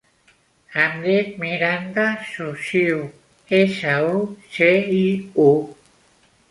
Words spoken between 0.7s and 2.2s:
Em dic Miranda